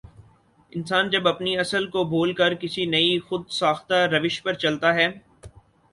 [0.71, 5.07] انسان جب اپنی اصل کو بھول کر کسی نئی خو د ساختہ روش پرچلتا ہے